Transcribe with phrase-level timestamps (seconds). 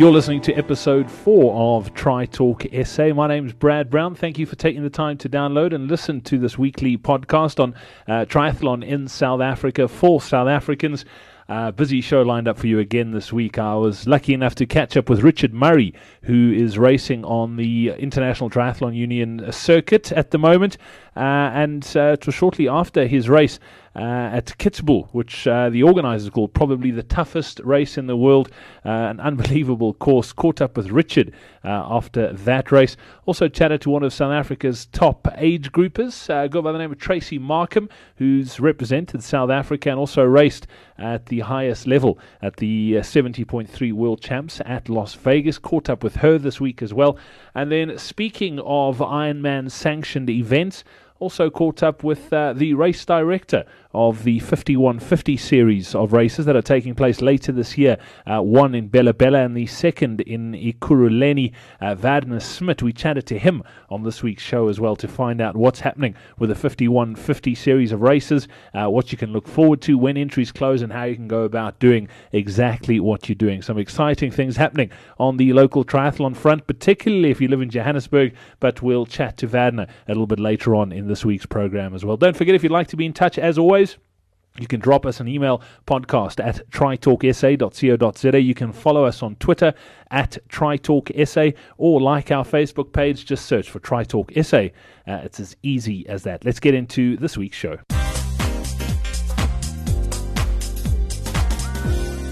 [0.00, 3.12] You're listening to episode four of Tri Talk SA.
[3.12, 4.14] My name's Brad Brown.
[4.14, 7.74] Thank you for taking the time to download and listen to this weekly podcast on
[8.08, 11.04] uh, triathlon in South Africa for South Africans.
[11.50, 13.58] Uh, busy show lined up for you again this week.
[13.58, 15.92] I was lucky enough to catch up with Richard Murray,
[16.22, 20.78] who is racing on the International Triathlon Union circuit at the moment.
[21.20, 23.58] Uh, and uh, it was shortly after his race
[23.94, 28.50] uh, at Kitzbühel, which the organisers called probably the toughest race in the world.
[28.84, 30.32] An unbelievable course.
[30.32, 32.96] Caught up with Richard after that race.
[33.26, 36.90] Also chatted to one of South Africa's top age groupers, uh, girl by the name
[36.90, 42.56] of Tracy Markham, who's represented South Africa and also raced at the highest level at
[42.56, 45.58] the 70.3 World Champs at Las Vegas.
[45.58, 47.18] Caught up with her this week as well.
[47.54, 50.82] And then speaking of Ironman sanctioned events,
[51.20, 56.54] also caught up with uh, the race director of the 5150 series of races that
[56.54, 57.98] are taking place later this year.
[58.24, 61.52] Uh, one in Bela Bela and the second in Ekurhuleni.
[61.80, 65.40] Uh, Wagner Smit, we chatted to him on this week's show as well to find
[65.40, 69.80] out what's happening with the 5150 series of races, uh, what you can look forward
[69.82, 73.60] to when entries close, and how you can go about doing exactly what you're doing.
[73.60, 78.34] Some exciting things happening on the local triathlon front, particularly if you live in Johannesburg,
[78.60, 82.04] but we'll chat to Wagner a little bit later on in this week's program as
[82.04, 82.16] well.
[82.16, 83.79] Don't forget, if you'd like to be in touch, as always,
[84.58, 88.40] you can drop us an email podcast at tritalksa.co.za.
[88.40, 89.72] You can follow us on Twitter
[90.10, 93.24] at tritalksa or like our Facebook page.
[93.24, 94.68] Just search for Tritalk SA.
[95.10, 96.44] Uh, it's as easy as that.
[96.44, 97.78] Let's get into this week's show.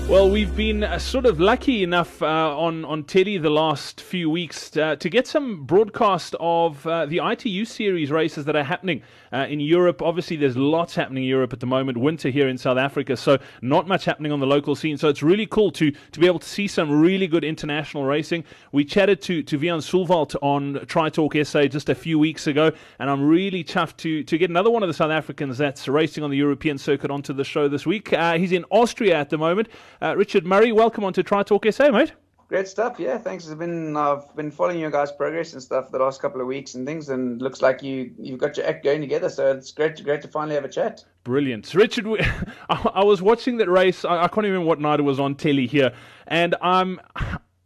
[0.09, 4.31] Well, we've been uh, sort of lucky enough uh, on on telly the last few
[4.31, 9.03] weeks uh, to get some broadcast of uh, the ITU series races that are happening
[9.35, 10.01] uh, in Europe.
[10.01, 11.99] Obviously, there's lots happening in Europe at the moment.
[11.99, 14.97] Winter here in South Africa, so not much happening on the local scene.
[14.97, 18.45] So it's really cool to to be able to see some really good international racing.
[18.73, 22.73] We chatted to to Wian Sullwald on Tri Talk SA just a few weeks ago,
[22.99, 26.25] and I'm really chuffed to to get another one of the South Africans that's racing
[26.25, 28.15] on the European circuit onto the show this week.
[28.15, 29.69] Uh, he's in Austria at the moment.
[30.01, 32.13] Uh, Richard Murray, welcome on to Tri Talk SA, mate.
[32.49, 33.19] Great stuff, yeah.
[33.19, 33.51] Thanks.
[33.51, 36.77] I've been I've been following your guys' progress and stuff the last couple of weeks
[36.77, 39.29] and things, and looks like you you've got your act going together.
[39.29, 41.05] So it's great to, great to finally have a chat.
[41.25, 42.07] Brilliant, Richard.
[42.71, 44.05] I, I was watching that race.
[44.05, 45.93] I, I can't even remember what night it was on telly here,
[46.27, 47.01] and I'm.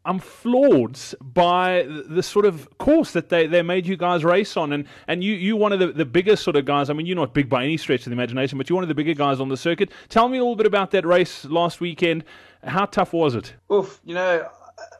[0.05, 4.73] I'm floored by the sort of course that they, they made you guys race on.
[4.73, 6.91] And, and you, you one of the, the biggest sort of guys.
[6.91, 8.89] I mean, you're not big by any stretch of the imagination, but you're one of
[8.89, 9.91] the bigger guys on the circuit.
[10.09, 12.25] Tell me a little bit about that race last weekend.
[12.65, 13.55] How tough was it?
[13.73, 14.49] Oof, you know,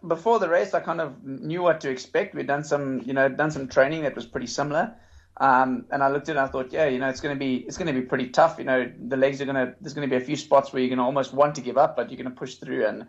[0.07, 2.35] before the race, I kind of knew what to expect.
[2.35, 4.95] We'd done some, you know, done some training that was pretty similar.
[5.39, 7.39] Um, and I looked at it and I thought, yeah, you know, it's going to
[7.39, 8.57] be it's going to be pretty tough.
[8.59, 10.81] You know, the legs are going to there's going to be a few spots where
[10.81, 12.87] you're going to almost want to give up, but you're going to push through.
[12.87, 13.07] And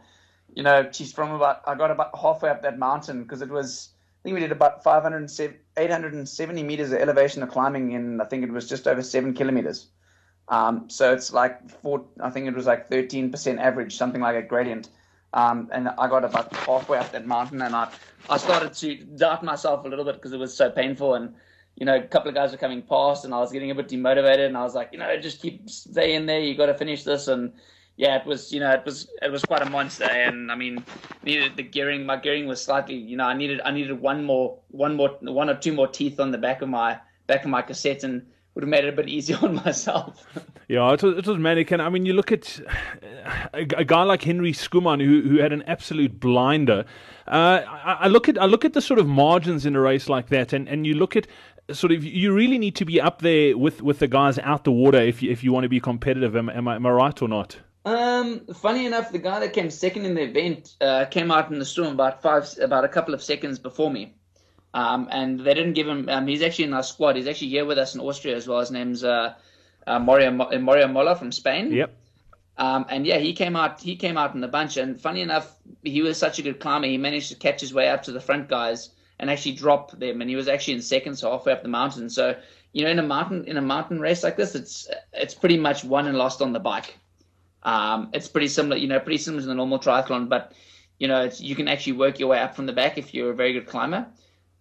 [0.56, 3.90] you know, she's from about I got about halfway up that mountain because it was
[4.22, 8.44] I think we did about 570, 870 meters of elevation of climbing in I think
[8.44, 9.88] it was just over seven kilometers.
[10.48, 14.42] Um, so it's like four, I think it was like 13% average, something like a
[14.42, 14.90] gradient.
[15.34, 17.90] Um, and I got about halfway up that mountain and I,
[18.30, 21.16] I started to doubt myself a little bit because it was so painful.
[21.16, 21.34] And,
[21.76, 23.88] you know, a couple of guys were coming past and I was getting a bit
[23.88, 26.40] demotivated and I was like, you know, just keep stay in there.
[26.40, 27.28] You got to finish this.
[27.28, 27.54] And
[27.98, 30.06] yeah, it was, you know, it was, it was quite a monster.
[30.06, 30.84] And I mean,
[31.24, 34.58] needed the gearing, my gearing was slightly, you know, I needed, I needed one more,
[34.70, 37.62] one more, one or two more teeth on the back of my, back of my
[37.62, 38.04] cassette.
[38.04, 40.26] And, would have made it a bit easier on myself.
[40.68, 41.72] yeah, it was, it was manic.
[41.72, 42.60] And I mean, you look at
[43.54, 46.86] a, a guy like Henry Schoeman, who, who had an absolute blinder.
[47.28, 50.10] Uh, I, I, look at I look at the sort of margins in a race
[50.10, 51.26] like that, and, and you look at
[51.72, 54.72] sort of you really need to be up there with, with the guys out the
[54.72, 56.36] water if you, if you want to be competitive.
[56.36, 57.58] Am, am, I, am I right or not?
[57.86, 61.60] Um, funny enough, the guy that came second in the event uh, came out in
[61.60, 64.14] the storm about five, about a couple of seconds before me.
[64.74, 66.10] Um, and they didn't give him.
[66.10, 67.16] Um, he's actually in our squad.
[67.16, 68.60] He's actually here with us in Austria as well.
[68.60, 69.36] His name's uh,
[69.86, 71.72] uh, Mario Mario Mola from Spain.
[71.72, 71.96] Yep.
[72.58, 73.82] Um, and yeah, he came out.
[73.82, 74.78] He came out in the bunch.
[74.78, 76.88] And funny enough, he was such a good climber.
[76.88, 78.90] He managed to catch his way up to the front guys
[79.20, 80.22] and actually drop them.
[80.22, 82.10] And he was actually in second, so halfway up the mountain.
[82.10, 82.36] So
[82.72, 85.84] you know, in a mountain in a mountain race like this, it's it's pretty much
[85.84, 86.98] won and lost on the bike.
[87.64, 90.54] Um, it's pretty similar, you know, pretty similar to the normal triathlon, but
[91.00, 93.36] you know, you can actually work your way up from the back if you're a
[93.36, 94.06] very good climber.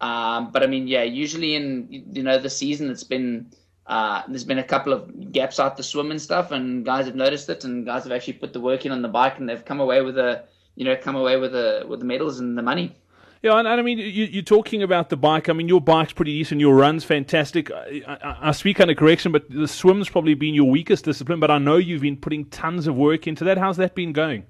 [0.01, 3.51] Um, but I mean, yeah, usually in you know the season, it's been
[3.87, 7.15] uh, there's been a couple of gaps out the swim and stuff, and guys have
[7.15, 9.63] noticed it, and guys have actually put the work in on the bike, and they've
[9.63, 10.43] come away with a
[10.75, 12.95] you know come away with the with the medals and the money.
[13.43, 15.49] Yeah, and, and, I mean, you, are talking about the bike.
[15.49, 16.61] I mean, your bike's pretty decent.
[16.61, 17.69] Your run's fantastic.
[17.71, 21.41] I, I, I, speak under correction, but the swim's probably been your weakest discipline.
[21.41, 23.57] But I know you've been putting tons of work into that.
[23.57, 24.45] How's that been going?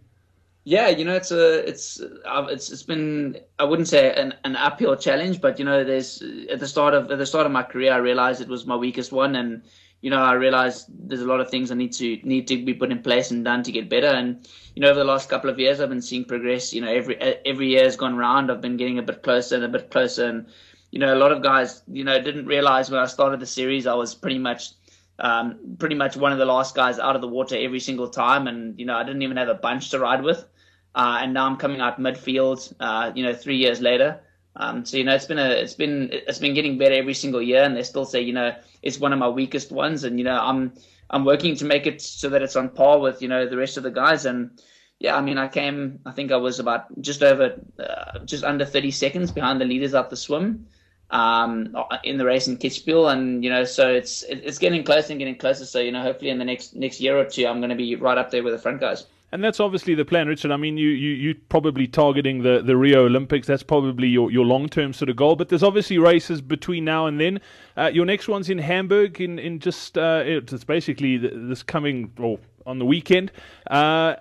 [0.63, 4.95] Yeah, you know, it's a, it's, it's, it's been, I wouldn't say an, an uphill
[4.95, 7.91] challenge, but you know, there's at the start of at the start of my career,
[7.91, 9.63] I realized it was my weakest one, and
[10.03, 12.73] you know, I realized there's a lot of things I need to need to be
[12.73, 14.07] put in place and done to get better.
[14.07, 14.45] And
[14.75, 16.73] you know, over the last couple of years, I've been seeing progress.
[16.73, 17.15] You know, every
[17.45, 18.51] every year has gone round.
[18.51, 20.25] I've been getting a bit closer and a bit closer.
[20.27, 20.47] And
[20.91, 23.87] you know, a lot of guys, you know, didn't realize when I started the series,
[23.87, 24.71] I was pretty much
[25.19, 28.47] um, pretty much one of the last guys out of the water every single time.
[28.47, 30.45] And you know, I didn't even have a bunch to ride with.
[30.93, 32.73] Uh, and now I'm coming out midfield.
[32.77, 34.19] Uh, you know, three years later.
[34.55, 37.41] Um, so you know, it's been a, it's been, it's been getting better every single
[37.41, 40.25] year, and they still say, you know, it's one of my weakest ones, and you
[40.25, 40.73] know, I'm,
[41.09, 43.77] I'm working to make it so that it's on par with, you know, the rest
[43.77, 44.61] of the guys, and
[44.99, 48.65] yeah, I mean, I came, I think I was about just over, uh, just under
[48.65, 50.67] 30 seconds behind the leaders at the swim,
[51.09, 55.19] um, in the race in Kitzbühel, and you know, so it's, it's getting closer and
[55.19, 55.65] getting closer.
[55.65, 57.95] So you know, hopefully in the next next year or two, I'm going to be
[57.95, 59.05] right up there with the front guys.
[59.33, 60.51] And that's obviously the plan, Richard.
[60.51, 63.47] I mean, you, you, you're probably targeting the, the Rio Olympics.
[63.47, 65.35] That's probably your, your long term sort of goal.
[65.35, 67.41] But there's obviously races between now and then.
[67.75, 72.37] Uh, your next one's in Hamburg in, in just, uh, it's basically this coming, or
[72.67, 73.31] on the weekend.
[73.65, 74.17] Uh,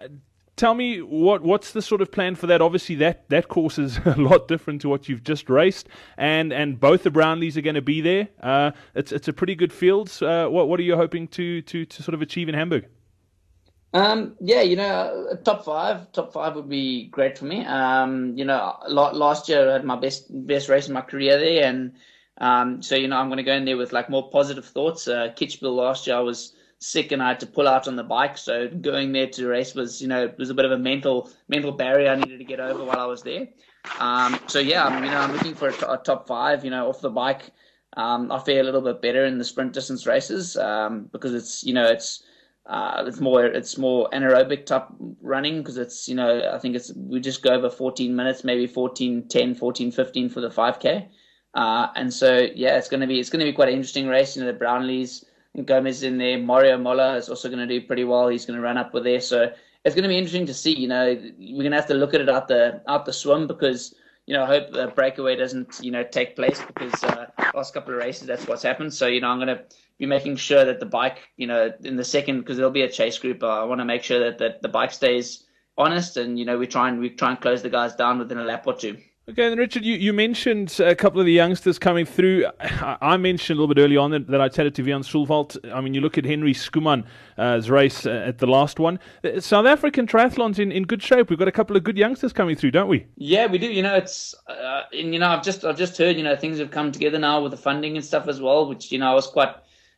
[0.56, 2.62] tell me what what's the sort of plan for that?
[2.62, 6.80] Obviously, that, that course is a lot different to what you've just raced, and, and
[6.80, 8.28] both the Brownlees are going to be there.
[8.42, 10.10] Uh, it's it's a pretty good field.
[10.22, 12.86] Uh, what what are you hoping to, to, to sort of achieve in Hamburg?
[13.94, 17.64] Um, yeah, you know, top five, top five would be great for me.
[17.66, 21.64] Um, you know, last year I had my best best race in my career there,
[21.64, 21.92] and
[22.38, 25.08] um, so you know I'm going to go in there with like more positive thoughts.
[25.08, 28.02] Uh, Kitzbühel last year I was sick and I had to pull out on the
[28.02, 31.30] bike, so going there to race was you know was a bit of a mental
[31.48, 33.48] mental barrier I needed to get over while I was there.
[34.00, 36.64] Um, so yeah, I'm, you know I'm looking for a, top five.
[36.64, 37.50] You know, off the bike,
[37.98, 41.62] um, I feel a little bit better in the sprint distance races um, because it's
[41.62, 42.22] you know it's
[42.66, 44.86] uh, it's more it's more anaerobic type
[45.20, 48.66] running because it's you know I think it's we just go over 14 minutes maybe
[48.66, 51.08] 14 10 14 15 for the 5k
[51.54, 54.06] uh, and so yeah it's going to be it's going to be quite an interesting
[54.06, 54.36] race.
[54.36, 55.24] You know the Brownlees
[55.54, 56.38] and Gomez in there.
[56.38, 58.28] Mario Mola is also going to do pretty well.
[58.28, 59.20] He's going to run up with there.
[59.20, 59.52] So
[59.84, 61.06] it's going to be interesting to see you know
[61.38, 63.94] we're going to have to look at it out the out the swim because
[64.32, 67.93] you know, I hope the breakaway doesn't, you know, take place because uh, last couple
[67.93, 68.94] of races that's what's happened.
[68.94, 69.62] So, you know, I'm going to
[69.99, 72.90] be making sure that the bike, you know, in the second because there'll be a
[72.90, 73.43] chase group.
[73.43, 75.44] Uh, I want to make sure that, that the bike stays
[75.76, 78.38] honest and you know we try and we try and close the guys down within
[78.38, 78.96] a lap or two.
[79.28, 82.44] Okay, then Richard, you, you mentioned a couple of the youngsters coming through.
[82.60, 85.72] I mentioned a little bit early on that, that I chatted to Wian Sullwald.
[85.72, 87.04] I mean, you look at Henry Schoeman,
[87.38, 88.98] uh, race uh, at the last one.
[89.22, 91.30] Uh, South African triathlon's in, in good shape.
[91.30, 93.06] We've got a couple of good youngsters coming through, don't we?
[93.14, 93.69] Yeah, we do.
[93.69, 96.58] You know, it's uh, and, you know I've just I've just heard you know things
[96.58, 99.14] have come together now with the funding and stuff as well, which you know I
[99.14, 99.54] was quite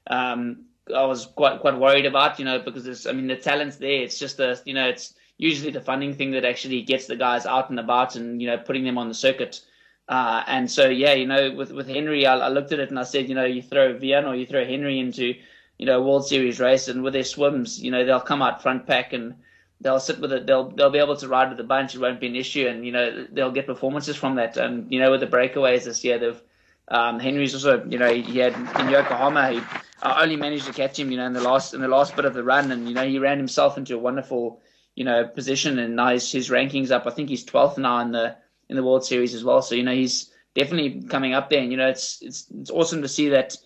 [0.09, 2.39] um, I was quite quite worried about.
[2.39, 4.03] You know, because there's I mean the talent's there.
[4.03, 7.47] It's just a you know it's usually the funding thing that actually gets the guys
[7.47, 9.61] out and about and you know putting them on the circuit.
[10.09, 12.99] Uh, and so yeah, you know, with with Henry, I, I, looked at it and
[12.99, 15.35] I said, you know, you throw Wian or you throw Henry into
[15.79, 18.87] you know World Series race, and with their swims, you know, they'll come out front
[18.87, 19.35] pack and
[19.81, 20.47] they'll sit with it.
[20.47, 21.95] They'll they'll be able to ride with the bunch.
[21.95, 24.59] It won't be an issue, and you know they'll get performances from that.
[24.59, 26.41] And you know with the breakaways this year, they've
[26.89, 29.53] um, Henry's also, you know, he had in Yokohama.
[29.53, 29.61] He
[30.03, 32.35] only managed to catch him, you know, in the last in the last bit of
[32.35, 34.61] the run, and you know he ran himself into a wonderful
[34.95, 37.07] you know, position and now his, his rankings up.
[37.07, 38.37] I think he's 12th now in the
[38.69, 39.63] in the World Series as well.
[39.63, 43.03] So you know he's definitely coming up there, and you know it's it's it's awesome
[43.03, 43.57] to see that.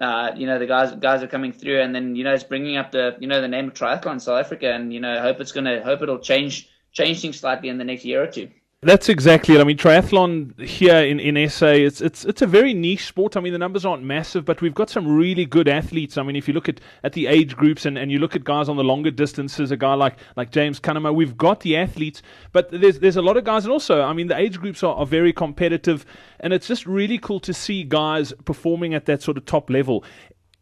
[0.00, 2.76] Uh, you know the guys guys are coming through, and then you know it's bringing
[2.76, 5.52] up the you know the name of triathlon South Africa, and you know hope it's
[5.52, 8.50] gonna hope it'll change change things slightly in the next year or two.
[8.84, 9.62] That's exactly it.
[9.62, 13.34] I mean, triathlon here in, in SA, it's it's it's a very niche sport.
[13.34, 16.18] I mean, the numbers aren't massive, but we've got some really good athletes.
[16.18, 18.44] I mean, if you look at, at the age groups and, and you look at
[18.44, 22.20] guys on the longer distances, a guy like, like James Cunnama, we've got the athletes,
[22.52, 24.94] but there's there's a lot of guys, and also, I mean, the age groups are,
[24.94, 26.04] are very competitive,
[26.40, 30.04] and it's just really cool to see guys performing at that sort of top level.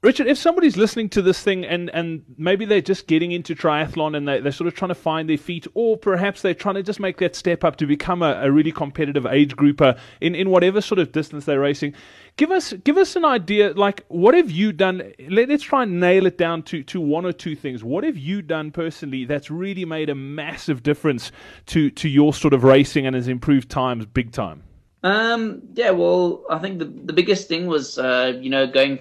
[0.02, 4.16] Richard, if somebody's listening to this thing and, and maybe they're just getting into triathlon
[4.16, 6.82] and they, they're sort of trying to find their feet, or perhaps they're trying to
[6.82, 10.50] just make that step up to become a, a really competitive age grouper in, in
[10.50, 11.94] whatever sort of distance they're racing,
[12.36, 13.74] give us give us an idea.
[13.74, 15.12] Like, what have you done?
[15.28, 17.84] Let, us try and nail it down to, to one or two things.
[17.84, 21.30] What have you done personally that's really made a massive difference
[21.66, 24.64] to, to your sort of racing and has improved times big time?
[25.04, 28.98] Um, yeah, well, I think the the biggest thing was, uh, you know, going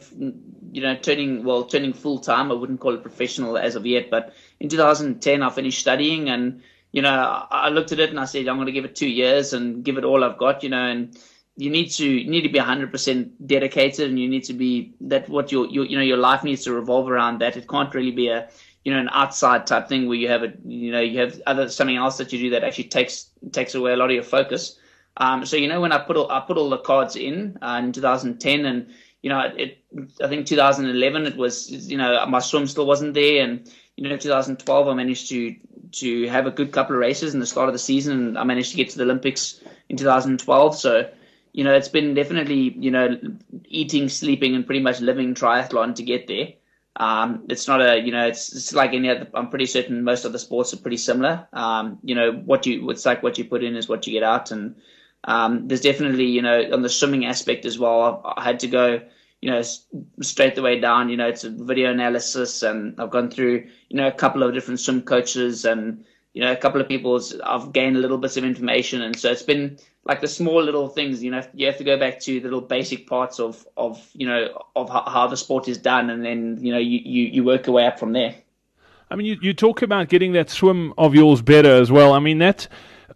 [0.72, 2.52] you know, turning well, turning full time.
[2.52, 6.62] I wouldn't call it professional as of yet, but in 2010, I finished studying, and
[6.92, 9.10] you know, I looked at it and I said, I'm going to give it two
[9.10, 11.18] years and give it all I've got, you know, and
[11.58, 15.30] you need to you need to be 100% dedicated, and you need to be that
[15.30, 17.58] what your, your you know your life needs to revolve around that.
[17.58, 18.50] It can't really be a
[18.84, 21.70] you know an outside type thing where you have a you know you have other
[21.70, 24.80] something else that you do that actually takes takes away a lot of your focus.
[25.18, 27.82] Um, so you know when I put all, I put all the cards in uh,
[27.84, 28.88] in 2010 and
[29.22, 29.84] you know it
[30.24, 34.18] I think 2011 it was you know my swim still wasn't there and you know
[34.18, 35.56] 2012 I managed to
[35.94, 38.44] to have a good couple of races in the start of the season and I
[38.44, 41.10] managed to get to the Olympics in 2012 so
[41.54, 43.20] you know it's been definitely you know
[43.66, 46.54] eating sleeping and pretty much living triathlon to get there
[46.98, 50.26] um, it's not a, you know, it's, it's like any other, I'm pretty certain most
[50.26, 51.48] of the sports are pretty similar.
[51.54, 54.24] Um, you know, what you, it's like what you put in is what you get
[54.24, 54.52] out.
[54.52, 54.76] And,
[55.24, 58.68] um, there's definitely, you know, on the swimming aspect as well, I, I had to
[58.68, 59.02] go,
[59.42, 59.62] you know,
[60.22, 63.98] straight the way down, you know, it's a video analysis and I've gone through, you
[63.98, 67.74] know, a couple of different swim coaches and, you know, a couple of people, I've
[67.74, 69.02] gained a little bits of information.
[69.02, 71.98] And so it's been like the small little things, you know, you have to go
[71.98, 75.68] back to the little basic parts of, of, you know, of how, how the sport
[75.68, 76.10] is done.
[76.10, 78.36] And then, you know, you, you, you work your way up from there.
[79.10, 82.14] I mean, you, you talk about getting that swim of yours better as well.
[82.14, 82.68] I mean, that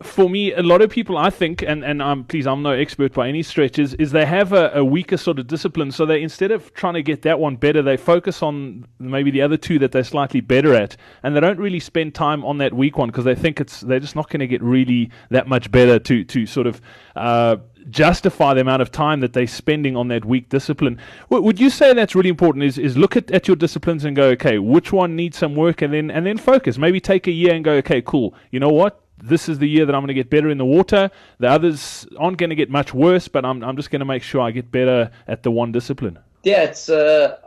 [0.04, 3.14] for me, a lot of people, I think, and, and I'm please, I'm no expert
[3.14, 5.92] by any stretch, is, is they have a, a, weaker sort of discipline.
[5.92, 9.42] So they instead of trying to get that one better, they focus on maybe the
[9.42, 12.74] other two that they're slightly better at, and they don't really spend time on that
[12.74, 15.72] weak one because they think it's they're just not going to get really that much
[15.72, 16.82] better to to sort of.
[17.16, 17.58] Uh,
[17.92, 21.00] justify the amount of time that they're spending on that weak discipline.
[21.30, 22.64] would you say that's really important?
[22.64, 25.84] Is is look at, at your disciplines and go, okay, which one needs some work,
[25.84, 26.80] and then and then focus.
[26.80, 28.34] Maybe take a year and go, okay, cool.
[28.50, 29.05] You know what?
[29.18, 31.10] This is the year that I'm going to get better in the water.
[31.40, 34.24] The others aren't going to get much worse, but I'm I'm just going to make
[34.24, 36.20] sure I get better at the one discipline.
[36.44, 36.90] Yeah, it's.
[36.90, 37.38] Uh,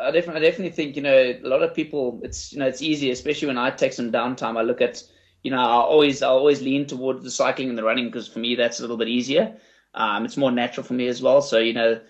[0.00, 2.20] I definitely, I definitely think you know a lot of people.
[2.22, 4.58] It's you know it's easy, especially when I take some downtime.
[4.58, 5.02] I look at
[5.42, 8.40] you know I always I always lean towards the cycling and the running because for
[8.40, 9.56] me that's a little bit easier.
[9.94, 11.42] Um, it's more natural for me as well.
[11.42, 12.00] So you know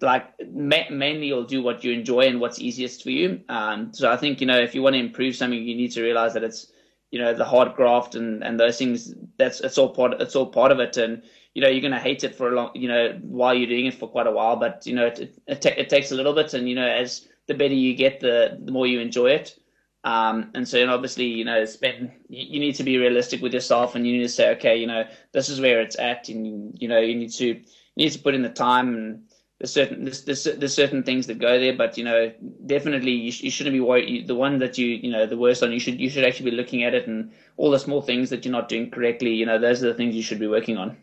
[0.00, 3.40] like ma- mainly you'll do what you enjoy and what's easiest for you.
[3.48, 6.02] Um, so I think you know if you want to improve something, you need to
[6.02, 6.70] realize that it's
[7.10, 10.46] you know the hard graft and and those things that's it's all part it's all
[10.46, 10.96] part of it.
[10.96, 11.22] And
[11.54, 13.86] you know you're going to hate it for a long you know while you're doing
[13.86, 16.54] it for quite a while but you know it it, it takes a little bit.
[16.54, 19.58] And you know as the better you get the the more you enjoy it.
[20.04, 23.94] Um, and so and obviously you know spend you need to be realistic with yourself
[23.94, 26.86] and you need to say okay you know this is where it's at and you
[26.88, 27.64] know you need to you
[27.96, 29.27] need to put in the time and
[29.58, 32.32] there's certain there's, there's, there's, certain things that go there, but you know,
[32.66, 34.08] definitely you, sh- you shouldn't be worried.
[34.08, 36.50] You, the one that you you know the worst on, you should you should actually
[36.50, 39.34] be looking at it and all the small things that you're not doing correctly.
[39.34, 40.96] You know, those are the things you should be working on.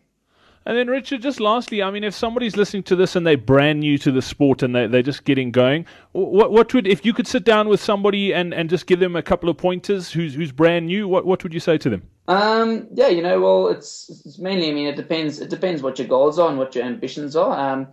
[0.64, 3.78] And then, Richard, just lastly, I mean, if somebody's listening to this and they're brand
[3.78, 7.12] new to the sport and they, they're just getting going, what, what would, if you
[7.12, 10.34] could sit down with somebody and, and just give them a couple of pointers who's,
[10.34, 12.02] who's brand new, what, what would you say to them?
[12.26, 16.00] Um, yeah, you know, well, it's, it's mainly, I mean, it depends, it depends what
[16.00, 17.56] your goals are and what your ambitions are.
[17.56, 17.86] Um,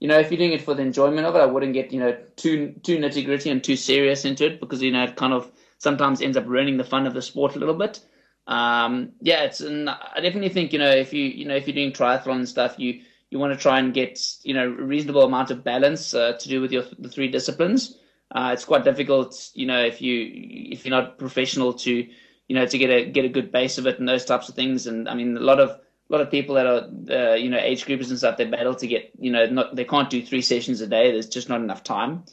[0.00, 2.00] you know, if you're doing it for the enjoyment of it, I wouldn't get, you
[2.00, 5.32] know, too too nitty gritty and too serious into it because you know it kind
[5.32, 8.00] of sometimes ends up ruining the fun of the sport a little bit.
[8.46, 11.74] Um, yeah, it's and I definitely think you know if you you know if you're
[11.74, 15.22] doing triathlon and stuff, you you want to try and get you know a reasonable
[15.22, 17.98] amount of balance uh, to do with your the three disciplines.
[18.30, 20.30] Uh, it's quite difficult, you know, if you
[20.70, 23.86] if you're not professional to you know to get a get a good base of
[23.86, 24.86] it and those types of things.
[24.86, 25.78] And I mean, a lot of
[26.08, 28.74] a lot of people that are uh, you know age groupers and stuff they battle
[28.74, 31.12] to get you know not they can't do three sessions a day.
[31.12, 32.24] There's just not enough time.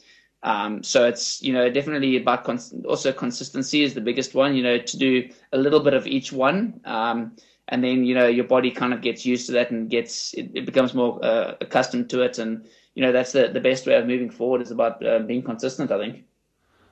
[0.42, 4.62] Um, so it's you know definitely about cons- also consistency is the biggest one you
[4.62, 6.80] know to do a little bit of each one.
[6.84, 7.36] Um,
[7.68, 10.50] and then you know your body kind of gets used to that and gets it,
[10.54, 12.38] it becomes more uh, accustomed to it.
[12.38, 12.66] And
[12.96, 15.92] you know that's the, the best way of moving forward is about uh, being consistent
[15.92, 16.24] i think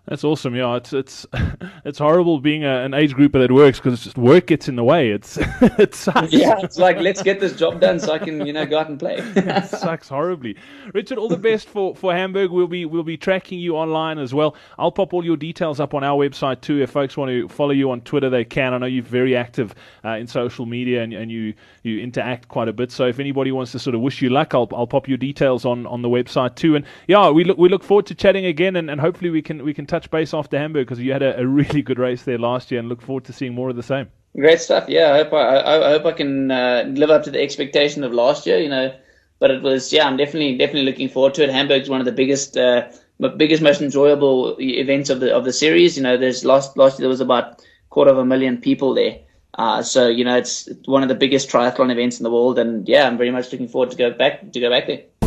[0.06, 0.54] that's awesome.
[0.54, 1.26] Yeah, it's it's
[1.84, 4.84] it's horrible being a, an age grouper that works because just work gets in the
[4.84, 5.11] way.
[5.11, 6.30] It's it sucks.
[6.30, 8.90] Yeah, it's like let's get this job done so I can you know go out
[8.90, 9.16] and play.
[9.37, 10.56] it sucks horribly.
[10.92, 12.50] Richard, all the best for, for Hamburg.
[12.50, 14.56] We'll be we'll be tracking you online as well.
[14.78, 16.82] I'll pop all your details up on our website too.
[16.82, 18.75] If folks want to follow you on Twitter, they can.
[18.75, 22.68] I know you're very active uh, in social media and, and you you interact quite
[22.68, 22.92] a bit.
[22.92, 25.64] So if anybody wants to sort of wish you luck, I'll I'll pop your details
[25.64, 26.76] on, on the website too.
[26.76, 29.64] And yeah, we look we look forward to chatting again and, and hopefully we can
[29.64, 32.39] we can touch base after Hamburg because you had a, a, really good race there
[32.39, 34.09] last year and look forward to seeing more of the same.
[34.37, 34.89] Great stuff.
[34.89, 38.03] Yeah, I hope I, I, I hope I can uh, live up to the expectation
[38.03, 38.59] of last year.
[38.59, 38.93] You know,
[39.39, 41.51] but it was yeah, I'm definitely definitely looking forward to it.
[41.51, 42.57] Hamburg's one of the biggest.
[42.57, 42.91] Uh,
[43.37, 45.97] biggest, most enjoyable events of the of the series.
[45.97, 49.21] You know, there's last last year there was about quarter of a million people there.
[49.57, 52.89] Uh, so you know, it's one of the biggest triathlon events in the world, and
[52.89, 55.24] yeah, I'm very much looking forward to go back to go back there.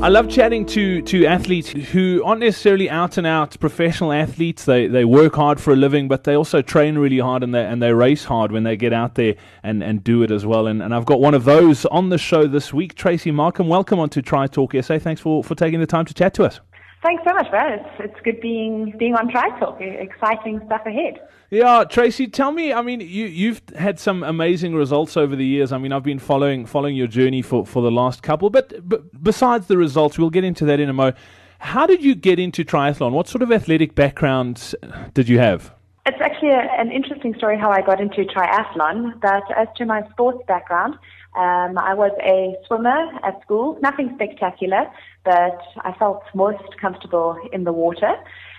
[0.00, 4.64] I love chatting to, to athletes who aren't necessarily out and out professional athletes.
[4.64, 7.64] They they work hard for a living, but they also train really hard and they
[7.64, 10.68] and they race hard when they get out there and, and do it as well.
[10.68, 13.66] And, and I've got one of those on the show this week, Tracy Markham.
[13.66, 15.00] Welcome on to Tri Talk SA.
[15.00, 16.60] Thanks for, for taking the time to chat to us.
[17.02, 17.80] Thanks so much, Brad.
[17.80, 19.80] It's, it's good being being on Tri Talk.
[19.80, 21.20] Exciting stuff ahead.
[21.50, 22.72] Yeah, Tracy, tell me.
[22.72, 25.72] I mean, you you've had some amazing results over the years.
[25.72, 28.50] I mean, I've been following following your journey for, for the last couple.
[28.50, 31.16] But, but besides the results, we'll get into that in a moment.
[31.60, 33.12] How did you get into triathlon?
[33.12, 34.74] What sort of athletic background
[35.14, 35.72] did you have?
[36.04, 39.20] It's actually a, an interesting story how I got into triathlon.
[39.20, 40.96] But as to my sports background,
[41.36, 44.86] um, I was a swimmer at school, nothing spectacular,
[45.24, 48.14] but I felt most comfortable in the water.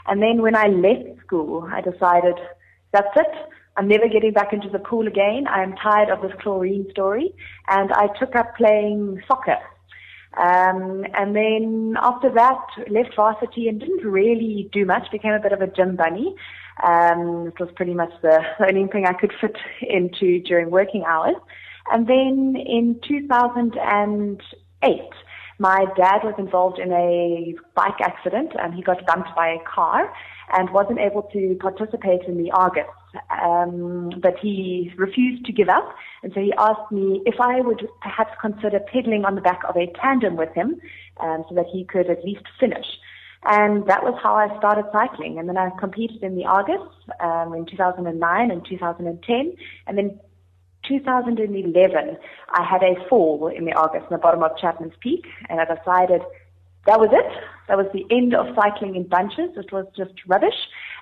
[0.07, 2.35] And then when I left school, I decided
[2.91, 3.49] that's it.
[3.75, 5.47] I'm never getting back into the pool again.
[5.47, 7.33] I am tired of this chlorine story.
[7.67, 9.57] And I took up playing soccer.
[10.37, 15.53] Um, and then after that, left varsity and didn't really do much, became a bit
[15.53, 16.35] of a gym bunny.
[16.83, 21.35] Um, it was pretty much the only thing I could fit into during working hours.
[21.91, 25.09] And then in 2008,
[25.59, 30.11] my dad was involved in a bike accident and he got bumped by a car
[30.53, 32.85] and wasn't able to participate in the Argus.
[33.43, 35.95] Um, but he refused to give up.
[36.23, 39.75] And so he asked me if I would perhaps consider pedaling on the back of
[39.75, 40.79] a tandem with him
[41.19, 42.85] um, so that he could at least finish.
[43.43, 45.39] And that was how I started cycling.
[45.39, 46.81] And then I competed in the Argus
[47.19, 49.55] um, in 2009 and 2010.
[49.87, 50.19] And then
[50.89, 52.17] 2011,
[52.49, 55.65] I had a fall in the Argus in the bottom of Chapman's Peak, and I
[55.65, 56.21] decided
[56.85, 57.43] that was it.
[57.67, 59.51] That was the end of cycling in bunches.
[59.55, 60.55] It was just rubbish.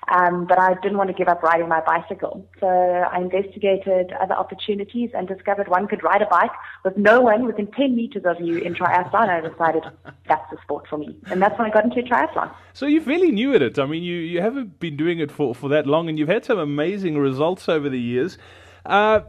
[0.10, 2.46] Um, but I didn't want to give up riding my bicycle.
[2.60, 6.51] So I investigated other opportunities and discovered one could ride a bike
[6.84, 9.29] with no one within 10 meters of you in triathlon.
[9.29, 9.84] I decided
[10.27, 11.17] that's the sport for me.
[11.27, 12.53] And that's when I got into triathlon.
[12.74, 13.79] So you're really new at it.
[13.79, 16.44] I mean, you, you haven't been doing it for, for that long and you've had
[16.44, 18.38] some amazing results over the years.
[18.86, 19.22] Uh,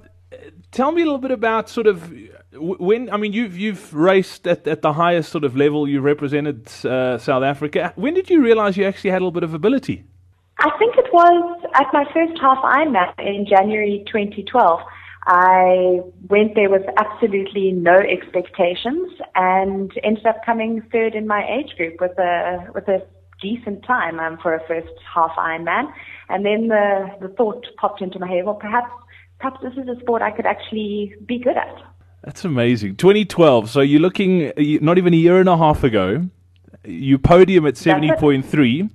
[0.71, 2.13] tell me a little bit about sort of
[2.53, 5.89] when I mean you've you've raced at, at the highest sort of level.
[5.89, 7.93] You represented uh, South Africa.
[7.97, 10.05] When did you realize you actually had a little bit of ability?
[10.61, 14.81] I think it was at my first half Ironman in January 2012.
[15.27, 21.77] I went there with absolutely no expectations and ended up coming third in my age
[21.77, 23.07] group with a with a
[23.41, 25.93] decent time um, for a first half Ironman.
[26.29, 28.91] And then the the thought popped into my head, well, perhaps
[29.39, 31.83] perhaps this is a sport I could actually be good at.
[32.25, 32.97] That's amazing.
[32.97, 33.71] 2012.
[33.71, 36.29] So you're looking not even a year and a half ago.
[36.85, 38.91] You podium at 70.3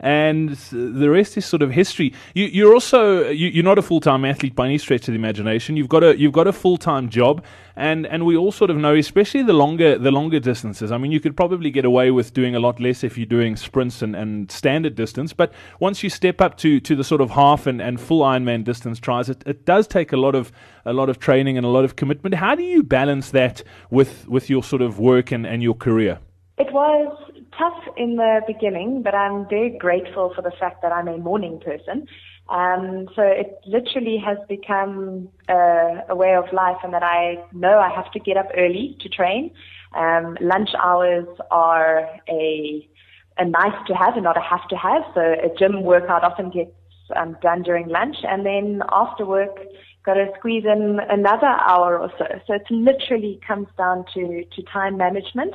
[0.00, 2.12] and the rest is sort of history.
[2.34, 5.18] You, are also you, are not a full time athlete by any stretch of the
[5.18, 5.76] imagination.
[5.76, 7.44] You've got a you've got a full time job,
[7.76, 10.92] and and we all sort of know, especially the longer the longer distances.
[10.92, 13.56] I mean, you could probably get away with doing a lot less if you're doing
[13.56, 17.30] sprints and, and standard distance, but once you step up to, to the sort of
[17.30, 20.52] half and, and full Ironman distance tries, it, it does take a lot of
[20.84, 22.34] a lot of training and a lot of commitment.
[22.34, 26.18] How do you balance that with with your sort of work and, and your career?
[26.58, 27.28] It was
[27.58, 31.60] tough in the beginning, but I'm very grateful for the fact that I'm a morning
[31.60, 32.06] person.
[32.48, 37.78] Um, so it literally has become a, a, way of life and that I know
[37.78, 39.50] I have to get up early to train.
[39.94, 42.88] Um, lunch hours are a,
[43.36, 45.02] a nice to have and not a have to have.
[45.14, 46.72] So a gym workout often gets
[47.14, 49.58] um, done during lunch and then after work
[50.06, 52.24] got to squeeze in another hour or so.
[52.46, 55.54] So it literally comes down to, to time management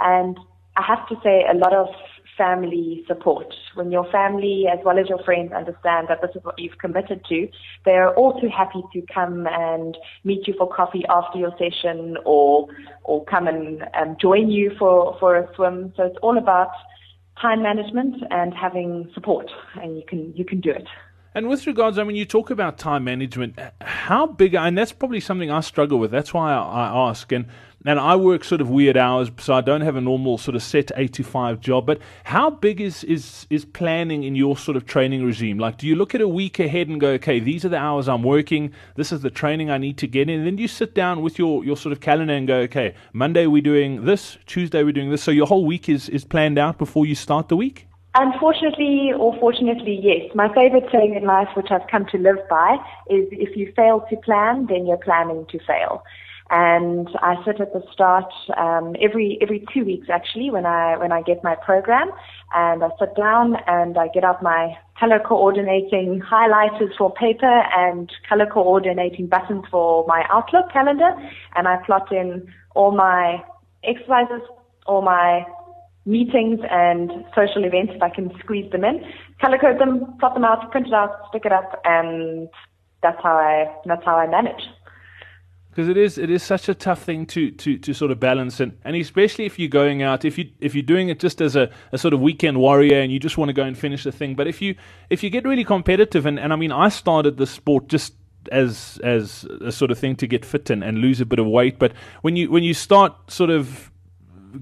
[0.00, 0.38] and
[0.80, 1.88] I have to say a lot of
[2.38, 3.52] family support.
[3.74, 7.22] When your family as well as your friends understand that this is what you've committed
[7.28, 7.48] to,
[7.84, 12.16] they are all too happy to come and meet you for coffee after your session
[12.24, 12.68] or
[13.04, 15.92] or come and um, join you for, for a swim.
[15.98, 16.70] So it's all about
[17.42, 20.88] time management and having support and you can you can do it.
[21.34, 23.56] And with regards, I mean, you talk about time management.
[23.80, 26.10] How big, and that's probably something I struggle with.
[26.10, 27.30] That's why I, I ask.
[27.30, 27.46] And
[27.86, 30.62] and I work sort of weird hours, so I don't have a normal sort of
[30.62, 31.86] set eight to five job.
[31.86, 35.58] But how big is is is planning in your sort of training regime?
[35.58, 38.08] Like, do you look at a week ahead and go, okay, these are the hours
[38.08, 38.72] I'm working.
[38.96, 40.40] This is the training I need to get in.
[40.40, 43.46] And then you sit down with your your sort of calendar and go, okay, Monday
[43.46, 45.22] we're doing this, Tuesday we're doing this.
[45.22, 47.86] So your whole week is is planned out before you start the week.
[48.16, 50.34] Unfortunately, or fortunately, yes.
[50.34, 52.76] My favorite saying in life, which I've come to live by,
[53.08, 56.02] is if you fail to plan, then you're planning to fail.
[56.50, 61.12] And I sit at the start um, every every two weeks actually when I when
[61.12, 62.10] I get my program,
[62.54, 68.10] and I sit down and I get out my color coordinating highlighters for paper and
[68.28, 71.12] color coordinating buttons for my Outlook calendar,
[71.54, 73.42] and I plot in all my
[73.84, 74.42] exercises
[74.86, 75.44] all my
[76.06, 79.04] meetings and social events if I can squeeze them in,
[79.40, 82.48] color code them, plot them out, print it out, stick it up, and
[83.02, 84.62] that's how I that's how I manage.
[85.70, 88.58] Because it is it is such a tough thing to, to, to sort of balance
[88.58, 91.54] and, and especially if you're going out if you if you're doing it just as
[91.54, 94.10] a, a sort of weekend warrior and you just want to go and finish the
[94.10, 94.74] thing but if you
[95.10, 98.14] if you get really competitive and, and I mean I started the sport just
[98.50, 101.46] as as a sort of thing to get fit and, and lose a bit of
[101.46, 103.90] weight but when you when you start sort of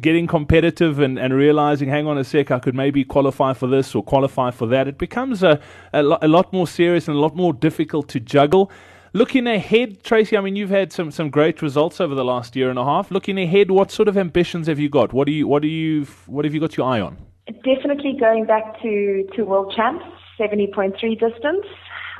[0.00, 3.94] getting competitive and, and realizing, hang on a sec, I could maybe qualify for this
[3.94, 5.60] or qualify for that, it becomes a,
[5.92, 8.70] a, lo- a lot more serious and a lot more difficult to juggle.
[9.12, 12.68] Looking ahead, Tracy, I mean, you've had some, some great results over the last year
[12.68, 13.10] and a half.
[13.10, 15.12] Looking ahead, what sort of ambitions have you got?
[15.12, 17.16] What do you what do you what have you got your eye on?
[17.46, 20.04] Definitely going back to to world champs,
[20.36, 21.64] seventy point three distance.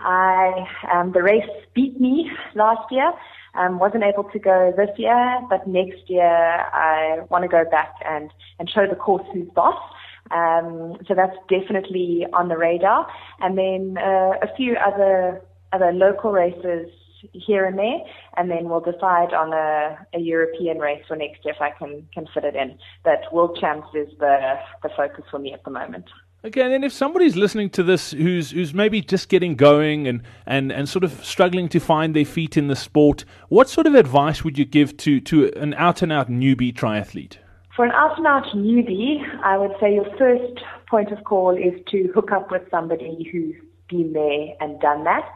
[0.01, 3.13] I um, the race beat me last year.
[3.55, 7.95] Um, wasn't able to go this year, but next year I want to go back
[8.05, 9.75] and, and show the course who's boss.
[10.31, 13.11] Um, so that's definitely on the radar.
[13.41, 15.43] And then uh, a few other
[15.73, 16.91] other local races
[17.33, 17.99] here and there,
[18.37, 22.07] and then we'll decide on a, a European race for next year if I can,
[22.15, 22.79] can fit it in.
[23.05, 26.07] But World Champs is the, the focus for me at the moment.
[26.45, 30.23] Okay, and then if somebody's listening to this who's who's maybe just getting going and,
[30.47, 33.97] and, and sort of struggling to find their feet in the sport, what sort of
[33.97, 37.39] advice would you give to, to an out and out newbie triathlete?
[37.75, 41.75] For an out and out newbie, I would say your first point of call is
[41.91, 43.57] to hook up with somebody who's
[43.89, 45.29] been there and done that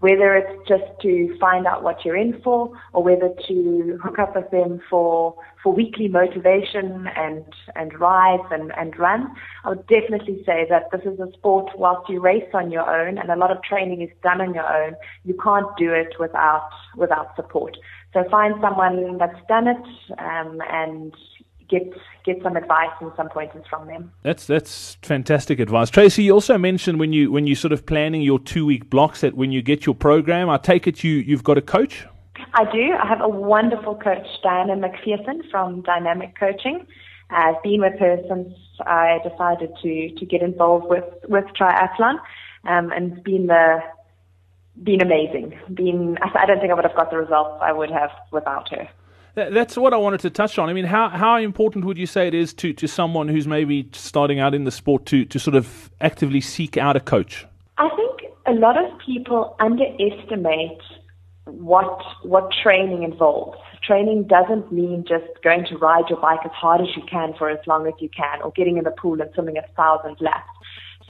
[0.00, 4.34] whether it's just to find out what you're in for or whether to hook up
[4.34, 9.28] with them for for weekly motivation and and rides and, and runs,
[9.64, 13.18] I would definitely say that this is a sport whilst you race on your own
[13.18, 16.70] and a lot of training is done on your own, you can't do it without
[16.96, 17.76] without support.
[18.12, 19.86] So find someone that's done it
[20.18, 21.14] um, and
[21.70, 21.82] get
[22.24, 24.12] get some advice and some pointers from them.
[24.22, 26.24] That's that's fantastic advice, Tracy.
[26.24, 29.34] You also mentioned when you when you sort of planning your two week blocks that
[29.34, 32.06] when you get your program, I take it you you've got a coach.
[32.54, 32.94] I do.
[33.00, 36.86] I have a wonderful coach, Diana McPherson from Dynamic Coaching.
[37.30, 42.18] I've been with her since I decided to to get involved with with triathlon,
[42.64, 43.80] um, and it's been the
[44.82, 45.58] been amazing.
[45.72, 48.88] Been I don't think I would have got the results I would have without her.
[49.34, 50.68] That's what I wanted to touch on.
[50.68, 53.88] I mean, how, how important would you say it is to, to someone who's maybe
[53.92, 57.46] starting out in the sport to, to sort of actively seek out a coach?
[57.78, 60.80] I think a lot of people underestimate
[61.46, 63.58] what what training involves.
[63.82, 67.48] Training doesn't mean just going to ride your bike as hard as you can for
[67.48, 70.48] as long as you can, or getting in the pool and swimming a thousand laps.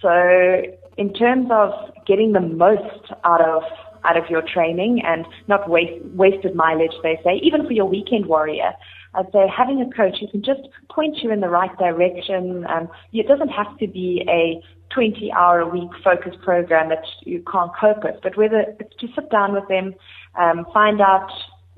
[0.01, 0.63] So,
[0.97, 1.73] in terms of
[2.07, 3.63] getting the most out of
[4.05, 8.27] out of your training and not waste, wasted mileage, they say, even for your weekend
[8.27, 8.73] warrior.
[9.15, 12.65] I'd say having a coach who can just point you in the right direction.
[12.69, 14.63] Um, it doesn't have to be a
[14.95, 19.09] 20 hour a week focus program that you can't cope with, but whether it's to
[19.15, 19.95] sit down with them,
[20.39, 21.31] um, find out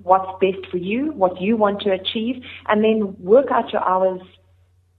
[0.03, 4.21] what's best for you, what you want to achieve, and then work out your hours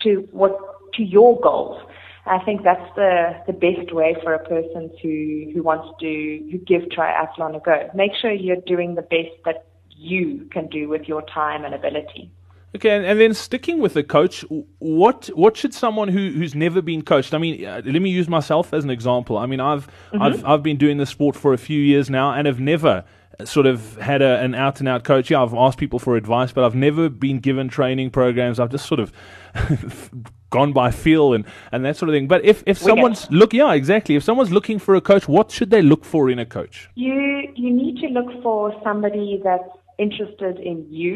[0.01, 0.57] to what
[0.93, 1.81] to your goals.
[2.25, 6.57] I think that's the, the best way for a person to who wants to who
[6.57, 7.89] give triathlon a go.
[7.93, 12.31] Make sure you're doing the best that you can do with your time and ability.
[12.75, 14.43] Okay, and, and then sticking with the coach,
[14.79, 17.33] what what should someone who, who's never been coached?
[17.33, 19.37] I mean, uh, let me use myself as an example.
[19.37, 20.21] I mean, I've mm-hmm.
[20.21, 23.03] I've I've been doing this sport for a few years now, and have never
[23.45, 25.29] sort of had a, an out and out coach.
[25.29, 28.59] Yeah, I've asked people for advice, but I've never been given training programs.
[28.59, 29.11] I've just sort of
[30.57, 32.27] gone by feel and, and that sort of thing.
[32.27, 34.15] But if, if someone's look, yeah, exactly.
[34.15, 36.75] If someone's looking for a coach, what should they look for in a coach?
[36.95, 37.17] You
[37.55, 41.13] you need to look for somebody that's interested in you.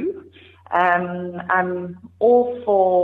[0.72, 1.76] Um, I'm
[2.20, 2.98] all for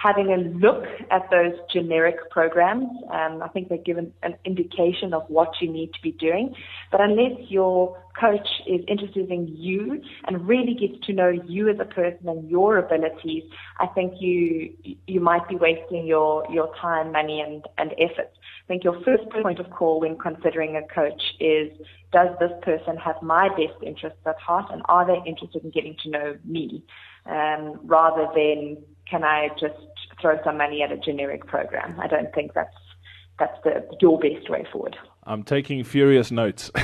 [0.00, 2.88] having a look at those generic programs.
[3.10, 4.12] Um, I think they give an,
[4.44, 6.54] indication of what you need to be doing.
[6.92, 11.76] But unless your coach is interested in you and really gets to know you as
[11.80, 13.44] a person and your abilities,
[13.80, 14.72] I think you
[15.06, 18.30] you might be wasting your, your time, money, and, and effort.
[18.64, 21.72] I think your first point of call when considering a coach is
[22.12, 25.96] does this person have my best interests at heart and are they interested in getting
[26.02, 26.82] to know me
[27.26, 28.78] um, rather than
[29.10, 29.74] can I just
[30.20, 31.98] throw some money at a generic program?
[32.00, 32.74] I don't think that's
[33.38, 34.96] that's the your best way forward.
[35.24, 36.70] I'm taking furious notes.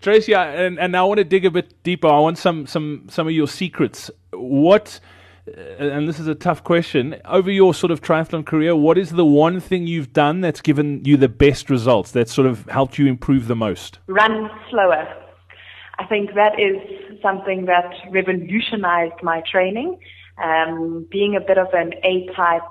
[0.00, 2.06] Tracy, and, and I want to dig a bit deeper.
[2.06, 4.10] I want some some some of your secrets.
[4.32, 5.00] What,
[5.48, 7.20] uh, and this is a tough question.
[7.24, 11.04] Over your sort of triathlon career, what is the one thing you've done that's given
[11.04, 12.12] you the best results?
[12.12, 13.98] That sort of helped you improve the most?
[14.06, 15.27] Run slower.
[15.98, 16.76] I think that is
[17.20, 19.98] something that revolutionized my training.
[20.42, 22.62] Um, being a bit of an A-type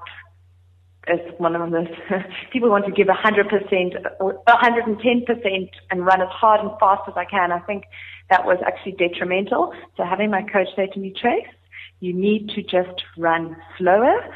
[1.10, 1.88] is one of those
[2.54, 7.26] people want to give 100% or 110% and run as hard and fast as I
[7.26, 7.52] can.
[7.52, 7.84] I think
[8.30, 9.74] that was actually detrimental.
[9.96, 11.48] So having my coach say to me, Trace,
[12.00, 14.34] you need to just run slower.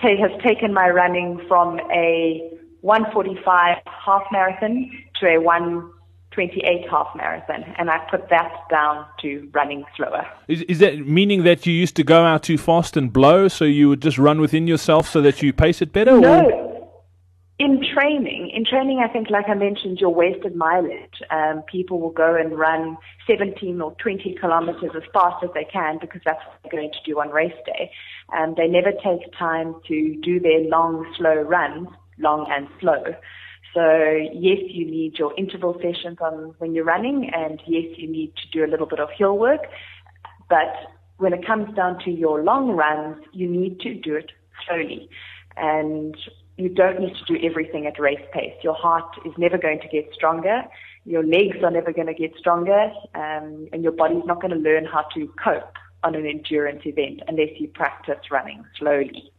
[0.00, 5.38] Tay has taken my running from a 145 half marathon to a
[6.36, 10.26] 128 half marathon, and I put that down to running slower.
[10.48, 13.64] Is, is that meaning that you used to go out too fast and blow, so
[13.64, 16.18] you would just run within yourself so that you pace it better?
[16.18, 16.50] No.
[16.50, 16.72] Or?
[17.62, 21.22] in training, in training, I think, like I mentioned, your wasted mileage.
[21.30, 25.98] Um, people will go and run 17 or 20 kilometers as fast as they can
[26.00, 27.92] because that's what they're going to do on race day.
[28.36, 31.86] Um, they never take time to do their long, slow runs,
[32.18, 33.04] long and slow.
[33.74, 33.82] So
[34.32, 38.48] yes, you need your interval sessions on when you're running, and yes, you need to
[38.52, 39.62] do a little bit of hill work.
[40.48, 40.74] But
[41.16, 44.30] when it comes down to your long runs, you need to do it
[44.66, 45.08] slowly.
[45.56, 46.16] And
[46.56, 48.54] you don't need to do everything at race pace.
[48.62, 50.62] Your heart is never going to get stronger.
[51.04, 52.90] Your legs are never going to get stronger.
[53.14, 55.72] Um, and your body's not going to learn how to cope
[56.04, 59.32] on an endurance event unless you practice running slowly.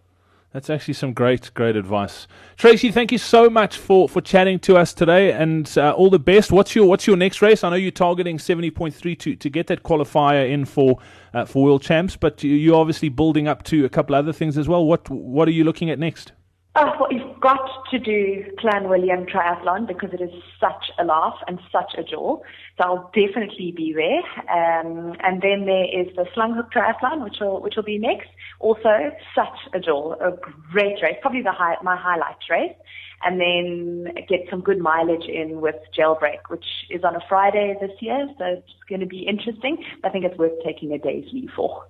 [0.54, 2.92] That's actually some great, great advice, Tracy.
[2.92, 6.52] Thank you so much for, for chatting to us today, and uh, all the best.
[6.52, 7.64] What's your What's your next race?
[7.64, 11.00] I know you're targeting seventy point three to to get that qualifier in for
[11.34, 14.56] uh, for world champs, but you, are obviously building up to a couple other things
[14.56, 14.86] as well.
[14.86, 16.34] What What are you looking at next?
[16.76, 21.60] Oh, well, you've got to do Clanwilliam Triathlon because it is such a laugh and
[21.72, 22.38] such a joy.
[22.78, 24.24] So I'll definitely be there.
[24.50, 28.30] Um, and then there is the Slanghoek Triathlon, which will which will be next.
[28.60, 30.32] Also, such a joy, a
[30.72, 32.76] great race, probably the high, my highlight race.
[33.24, 38.02] And then get some good mileage in with Jailbreak, which is on a Friday this
[38.02, 39.78] year, so it's going to be interesting.
[40.04, 41.86] I think it's worth taking a day's leave for.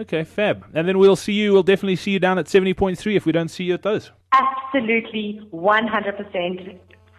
[0.00, 0.64] Okay, fab.
[0.72, 3.48] And then we'll see you, we'll definitely see you down at 70.3 if we don't
[3.48, 4.10] see you at those.
[4.32, 6.78] Absolutely, 100%.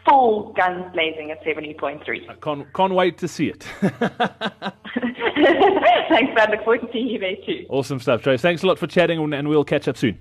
[0.10, 2.28] Full guns blazing at 70.3.
[2.28, 3.63] I can't, can't wait to see it.
[6.10, 6.50] Thanks, Brad.
[6.50, 7.67] Look forward to seeing you there too.
[7.70, 8.41] Awesome stuff, Trace.
[8.41, 10.17] Thanks a lot for chatting, and we'll catch up soon.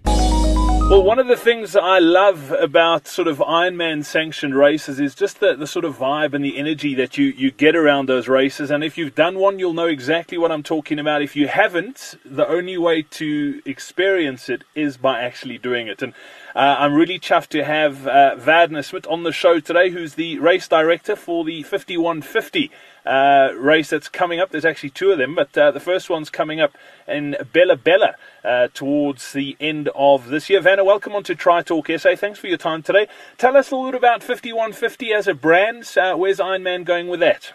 [0.90, 5.38] Well, one of the things I love about sort of Ironman sanctioned races is just
[5.38, 8.72] the, the sort of vibe and the energy that you, you get around those races.
[8.72, 11.22] And if you've done one, you'll know exactly what I'm talking about.
[11.22, 16.02] If you haven't, the only way to experience it is by actually doing it.
[16.02, 16.12] And
[16.54, 20.38] uh, I'm really chuffed to have uh, Vadna Smith on the show today, who's the
[20.38, 22.70] race director for the 5150
[23.06, 24.50] uh, race that's coming up.
[24.50, 26.72] There's actually two of them, but uh, the first one's coming up
[27.06, 30.60] in Bela Bela uh, towards the end of this year.
[30.60, 32.16] Vanna, welcome on to Tri Talk SA.
[32.16, 33.06] Thanks for your time today.
[33.38, 35.90] Tell us a little bit about 5150 as a brand.
[35.96, 37.52] Uh, where's Ironman going with that?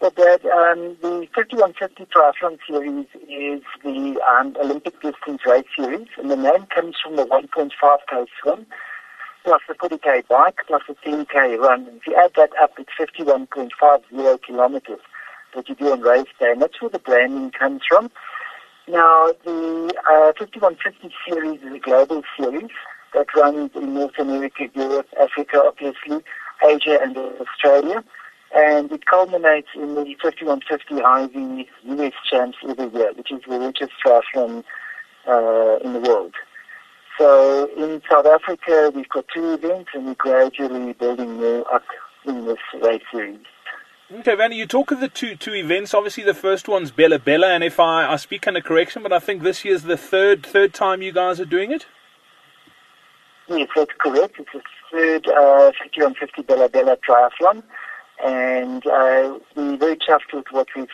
[0.00, 6.30] Well, Brad, um, the 5150 Triathlon Series is the um, Olympic distance race series, and
[6.30, 8.64] the name comes from the 1.5k swim
[9.42, 11.88] plus the 40k bike plus the 10k run.
[11.96, 15.00] If you add that up, it's 51.50 kilometers
[15.56, 18.08] that you do on race day, and that's where the branding comes from.
[18.86, 22.70] Now, the uh, 5150 series is a global series
[23.14, 26.22] that runs in North America, Europe, Africa, obviously,
[26.64, 28.04] Asia, and Australia.
[28.54, 31.66] And it culminates in the 5150 IV
[32.00, 34.64] US champs every year, which is the richest triathlon
[35.26, 36.34] uh, in the world.
[37.18, 41.84] So in South Africa, we've got two events, and we're gradually building more up
[42.24, 43.40] in this race series.
[44.10, 45.92] Okay, Vanny, you talk of the two two events.
[45.92, 49.18] Obviously, the first one's Bela Bela, and if I, I speak under correction, but I
[49.18, 51.86] think this year's the third third time you guys are doing it.
[53.48, 54.36] Yes, that's correct.
[54.38, 57.62] It's the third uh, 50 on 50 Bela Bela triathlon,
[58.24, 60.88] and uh, we're very chuffed with what we've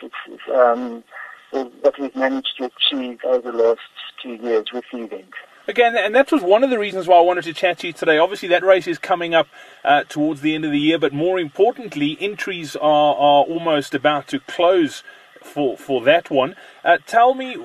[0.53, 1.03] um,
[1.51, 3.79] what we've managed to achieve over the last
[4.21, 5.33] two years with the event.
[5.67, 7.93] Again, and that was one of the reasons why I wanted to chat to you
[7.93, 8.19] today.
[8.19, 9.47] Obviously, that race is coming up
[9.83, 14.27] uh, towards the end of the year, but more importantly, entries are, are almost about
[14.27, 15.01] to close
[15.41, 16.55] for for that one.
[16.83, 17.55] Uh, tell me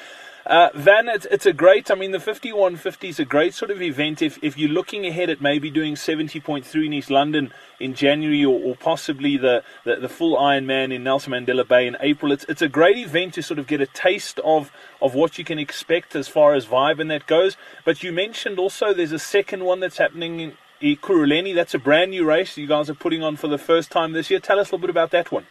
[0.46, 3.82] Uh, Wian, it's, it's a great, I mean, the 5150 is a great sort of
[3.82, 8.44] event if, if you're looking ahead at maybe doing 70.3 in East London in January
[8.44, 12.34] or, or possibly the, the, the, full Ironman in Nelson Mandela Bay in April.
[12.34, 14.70] It's, it's a great event to sort of get a taste of,
[15.02, 17.56] of what you can expect as far as vibe and that goes.
[17.86, 21.56] But you mentioned also there's a second one that's happening in Ekurhuleni.
[21.56, 24.30] That's a brand new race you guys are putting on for the first time this
[24.30, 24.42] year.
[24.42, 25.46] Tell us a little bit about that one.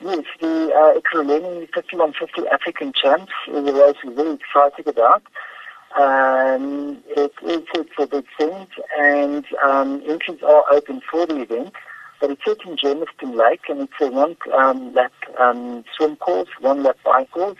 [0.00, 5.22] Yes, the uh, Ekurhuleni 5150 African Champs is a race we're very excited about.
[5.98, 8.66] Um, it is it's a big thing,
[8.98, 11.72] and um, entries are open for the event.
[12.20, 16.50] But it's set in Germiston Lake, and it's a one um, lap um, swim course,
[16.60, 17.58] one lap bike course,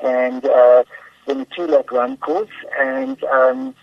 [0.00, 0.84] and uh,
[1.26, 2.54] then a two lap run course.
[2.78, 3.74] And um,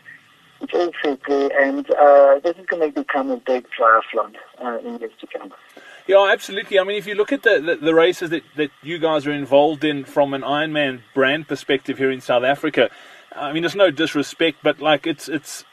[0.62, 4.78] it's all set there, and uh, this is going to become a big triathlon uh,
[4.80, 5.52] in years to come.
[6.08, 6.80] Yeah, absolutely.
[6.80, 9.32] I mean, if you look at the, the, the, races that, that you guys are
[9.32, 12.90] involved in from an Ironman brand perspective here in South Africa,
[13.36, 15.64] I mean, there's no disrespect, but like it's it's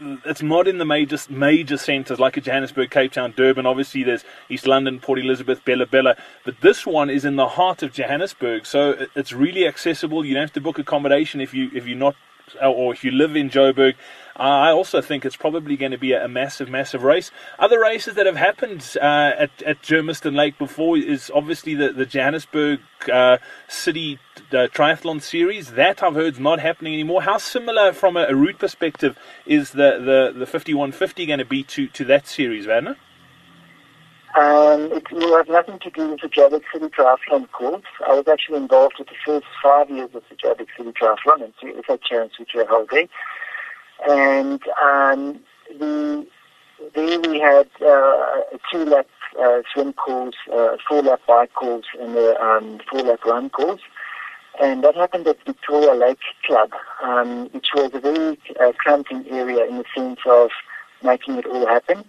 [0.00, 3.66] it's not in the major major centres like Johannesburg, Cape Town, Durban.
[3.66, 7.82] Obviously, there's East London, Port Elizabeth, Bela Bela, but this one is in the heart
[7.82, 10.24] of Johannesburg, so it's really accessible.
[10.24, 12.16] You don't have to book accommodation if you if you're not
[12.56, 13.94] or if you live in Joburg.
[14.38, 17.32] I also think it's probably going to be a, a, massive, massive race.
[17.58, 22.06] Other races that have happened uh, at, at Germiston Lake before is obviously the, the
[22.06, 22.78] Johannesburg
[23.12, 24.20] uh, City
[24.52, 25.72] uh, Triathlon Series.
[25.72, 27.22] That I've heard is not happening anymore.
[27.22, 31.64] How similar, from a, a route perspective, is the, the, the 5150 going to be
[31.64, 32.96] to, to that series, Werner?
[34.36, 37.82] Um, it have nothing to do with the Joburg City Triathlon course.
[38.06, 41.54] I was actually involved with the first five years of the Joburg City Triathlon and
[41.60, 43.08] two FA Challenge which were held there.
[44.08, 45.40] And um,
[45.78, 46.26] the,
[46.94, 49.08] there we had uh, a two-lap
[49.40, 53.80] uh, swim course, uh, four-lap bike course, and a um, four-lap run course.
[54.60, 56.70] And that happened at Victoria Lake Club,
[57.02, 60.50] um, which was a very uh, cramping area in the sense of
[61.02, 62.04] making it all happen.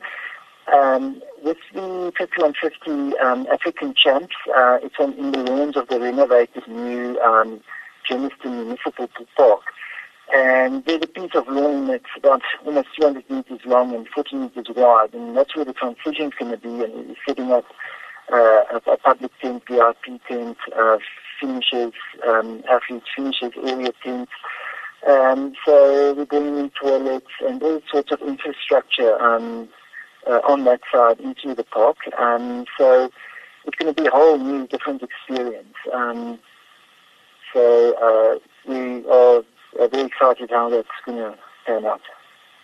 [0.74, 6.00] Um, with the 5150 um, African Champs, uh, it's on, in the ruins of the
[6.00, 7.62] renovated new um,
[8.10, 9.62] Germiston Municipal Park.
[10.34, 14.68] And there's a piece of lawn that's about almost 200 meters long and 40 meters
[14.76, 16.84] wide, and that's where the transition is going to be.
[16.84, 17.66] And we're setting up
[18.32, 20.98] uh, a, a, public tent, VIP tent, uh,
[21.40, 21.94] finishes,
[22.28, 24.32] um, athletes finishes, area tents.
[25.08, 29.70] Um, so we're bringing in toilets and all sorts of infrastructure um,
[30.28, 31.98] uh, on that side into the park.
[32.18, 33.12] Um, so
[33.66, 35.76] it's going to be a whole new, different experience.
[35.94, 36.40] Um,
[37.54, 39.44] so uh, we are
[39.90, 42.02] very excited how that's going to turn out.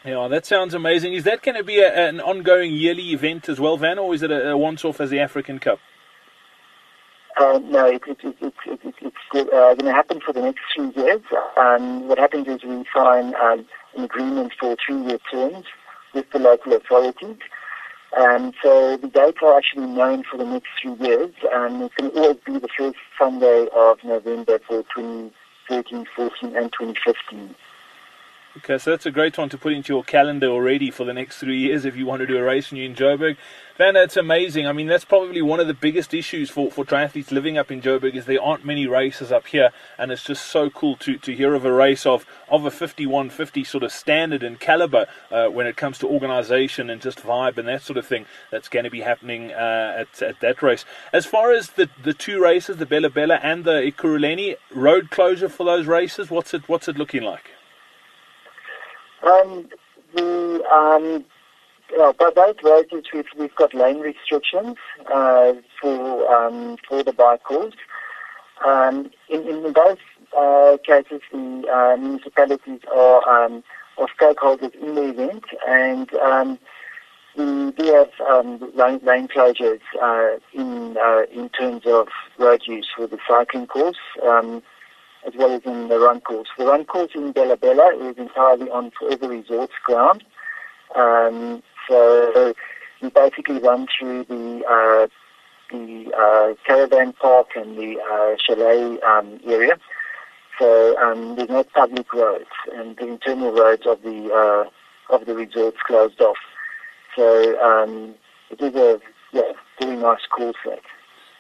[0.04, 1.14] Yeah, that sounds amazing.
[1.14, 4.22] Is that going to be a, an ongoing yearly event as well, Wian, or is
[4.22, 5.80] it a, a once-off as the African Cup?
[7.38, 11.22] Uh, no, it, it, it, it's uh, going to happen for the next three years.
[11.58, 13.66] Um, what happens is we sign um,
[13.98, 15.66] an agreement for three-year terms
[16.16, 17.38] with the local authorities.
[18.18, 21.34] Um, so the dates are actually known for the next three years.
[21.52, 25.32] and it can always be the first Sunday of November for 20.
[25.68, 27.56] 13, 14, and 2015.
[28.58, 31.40] Okay, so that's a great one to put into your calendar already for the next
[31.40, 33.36] three years if you want to do a race and you're in Joburg.
[33.78, 34.66] Wian, that's amazing.
[34.66, 37.82] I mean, that's probably one of the biggest issues for, for triathletes living up in
[37.82, 41.36] Joburg is there aren't many races up here, and it's just so cool to, to
[41.36, 45.68] hear of a race of, of a 5150 sort of standard and caliber uh, when
[45.68, 48.90] it comes to organisation and just vibe and that sort of thing that's going to
[48.90, 50.86] be happening uh, at, at that race.
[51.12, 55.50] As far as the, the two races, the Bela Bela and the Ekurhuleni, road closure
[55.50, 57.55] for those races, what's it, what's it looking like?
[59.26, 59.70] Um,
[60.14, 61.26] the um,
[61.96, 64.78] yeah, by both races we've, we've got lane restrictions
[65.12, 67.74] uh, for um, for the bicycles.
[68.66, 70.00] Um, in, in both
[70.38, 73.64] uh, cases, the uh, municipalities are, um,
[73.98, 76.60] are stakeholders in the event, and um,
[77.38, 82.08] we do have um, lane, lane closures uh, in uh, in terms of
[82.40, 83.98] road use for the cycling course.
[84.26, 84.64] Um,
[85.26, 86.48] as well as in the run course.
[86.58, 90.24] The run course in Bela Bela is entirely on Forever Resorts ground.
[90.96, 92.54] Um, so
[93.02, 95.08] we basically run through the uh,
[95.72, 99.78] the uh, caravan park and the uh, chalet um, area.
[100.60, 105.36] So um, there's no public roads, and the internal roads of the uh, of the
[105.36, 106.38] resorts closed off.
[107.16, 108.16] So um,
[108.50, 109.02] it is a
[109.34, 109.52] yeah,
[109.82, 110.82] very nice course set.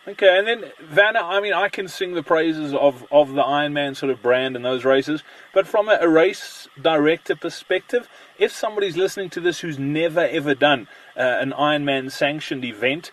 [0.07, 3.95] Okay, and then Wian, I mean, I can sing the praises of, of the Ironman
[3.95, 8.95] sort of brand and those races, but from a, a race director perspective, if somebody's
[8.95, 10.87] listening to this who's never ever done
[11.17, 13.09] uh, an Ironman sanctioned event,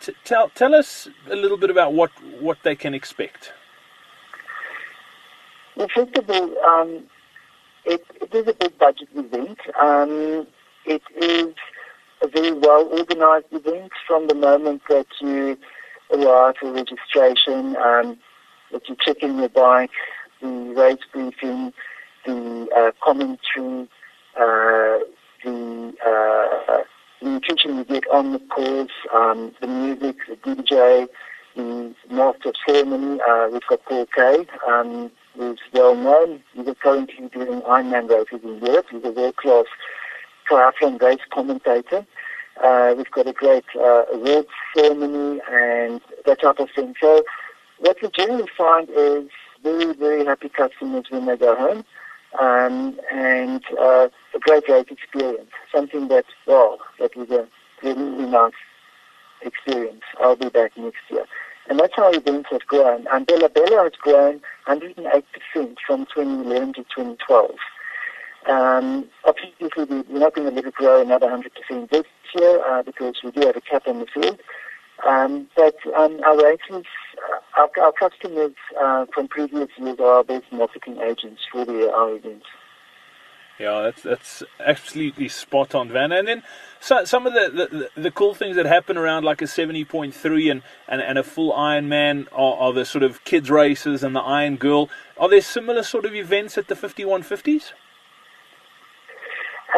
[0.00, 3.54] t- tell tell us a little bit about what, what they can expect.
[5.76, 7.04] Well, first of all, um,
[7.86, 9.58] it, it is a big budget event.
[9.80, 10.46] Um,
[10.84, 11.54] it is
[12.22, 15.56] a very well organized event from the moment that you
[16.12, 18.18] arrive for registration, um,
[18.72, 19.90] that you check in your bike,
[20.40, 21.72] the race briefing,
[22.26, 23.88] the uh, commentary,
[24.36, 24.98] uh,
[25.44, 26.78] the, uh,
[27.20, 31.08] the nutrition you get on the course, um, the music, the DJ,
[31.56, 33.20] the master of ceremony.
[33.28, 36.42] Uh, we've got Paul Kaye, um, who's well known.
[36.54, 38.86] He's currently doing Ironman races in Europe.
[38.90, 39.66] He's a world-class
[40.50, 42.06] triathlon race commentator.
[42.62, 46.94] Uh, we've got a great uh, awards ceremony and that type of thing.
[47.00, 47.24] So
[47.78, 49.28] what we generally find is
[49.62, 51.84] very, very happy customers when they go home
[52.40, 55.50] um, and uh, a great race experience.
[55.74, 57.48] Something that, well, that was a
[57.82, 58.52] really nice
[59.42, 60.02] experience.
[60.20, 61.26] I'll be back next year.
[61.68, 63.06] And that's how events have grown.
[63.10, 65.22] And Bela Bela has grown 108%
[65.86, 67.50] from 2011 to 2012.
[68.46, 73.16] Um, obviously, we're not going to let it grow another 100% this year uh, because
[73.24, 74.40] we do have a cap on the field.
[75.06, 76.84] Um, but um, our races,
[77.18, 82.14] uh, our, our, customers uh, from previous years are best marketing agents for the, our
[82.14, 82.46] events.
[83.58, 86.16] Yeah, that's that's absolutely spot on, Wian.
[86.18, 86.42] And then
[86.80, 90.12] so, some of the, the, the cool things that happen around like a seventy point
[90.14, 94.16] three and, and, and a full Ironman are, are the sort of kids races and
[94.16, 94.88] the Iron Girl.
[95.16, 97.72] Are there similar sort of events at the fifty one fifties?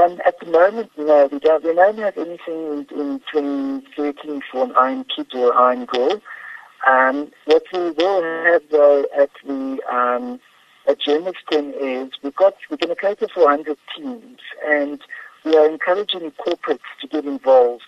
[0.01, 1.65] Um, at the moment, no, we don't.
[1.65, 6.21] We don't have anything in, in 2013 for an Iron Kid or Iron Girl.
[6.87, 10.39] Um, what we will have though at the um,
[10.87, 15.01] at Germiston is we've got we're going to cater for 100 teams, and
[15.45, 17.83] we are encouraging corporates to get involved,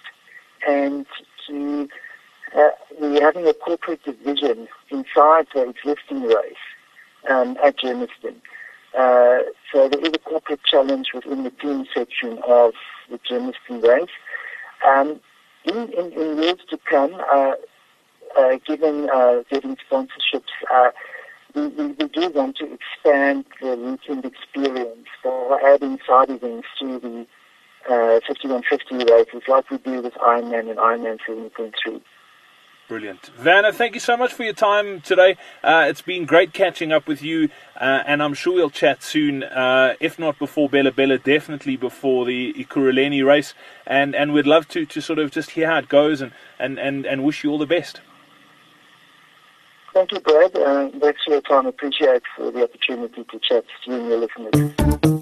[0.66, 1.06] and
[1.46, 1.88] to
[2.56, 6.64] uh, we're having a corporate division inside the existing race
[7.28, 8.36] um, at Germiston.
[8.97, 9.39] Uh,
[9.72, 12.72] so there is a corporate challenge within the team section of
[13.11, 14.09] the Germiston race.
[14.86, 15.20] Um,
[15.64, 17.53] in, in, in, years to come, uh,
[18.39, 20.91] uh, given uh, getting sponsorships, uh,
[21.55, 26.99] we, we, we, do want to expand the weekend experience by adding side events to
[26.99, 27.26] the
[27.91, 32.01] uh, 5150 races like we do with Ironman and Ironman 7.3.
[32.89, 33.30] Brilliant.
[33.43, 35.36] Wian, thank you so much for your time today.
[35.62, 39.43] Uh, it's been great catching up with you, uh, and I'm sure we'll chat soon,
[39.43, 43.53] uh, if not before Bela Bela, definitely before the Ekurhuleni race.
[43.86, 46.78] And, and we'd love to, to sort of just hear how it goes and, and,
[46.78, 48.01] and, and wish you all the best.
[49.93, 50.53] Thank you, Brad.
[50.55, 51.66] Thanks for your time.
[51.66, 55.17] Appreciate the opportunity to chat to you and your listeners.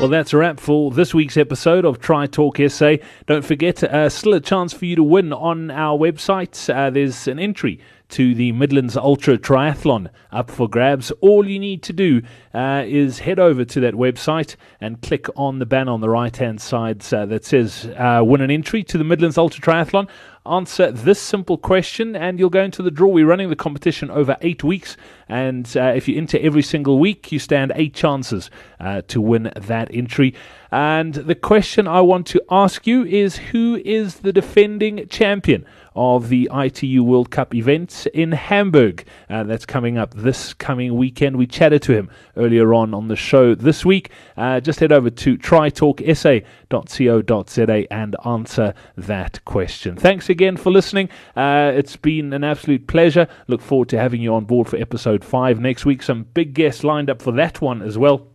[0.00, 2.98] Well, that's a wrap for this week's episode of Tri Talk SA.
[3.26, 6.72] Don't forget, uh, still a chance for you to win on our website.
[6.72, 7.80] Uh, there's an entry
[8.10, 11.10] to the Midlands Ultra Triathlon up for grabs.
[11.20, 12.22] All you need to do
[12.54, 16.34] uh, is head over to that website and click on the banner on the right
[16.34, 20.08] hand side uh, that says uh, win an entry to the Midlands Ultra Triathlon.
[20.48, 23.08] Answer this simple question and you'll go into the draw.
[23.08, 24.96] We're running the competition over eight weeks,
[25.28, 29.52] and uh, if you enter every single week, you stand eight chances uh, to win
[29.54, 30.34] that entry.
[30.72, 35.66] And the question I want to ask you is who is the defending champion?
[35.98, 39.04] Of the ITU World Cup event in Hamburg.
[39.28, 41.36] Uh, that's coming up this coming weekend.
[41.36, 44.10] We chatted to him earlier on on the show this week.
[44.36, 49.96] Uh, just head over to tritalksa.co.za and answer that question.
[49.96, 51.08] Thanks again for listening.
[51.34, 53.26] Uh, it's been an absolute pleasure.
[53.48, 56.04] Look forward to having you on board for episode 5 next week.
[56.04, 58.28] Some big guests lined up for that one as well.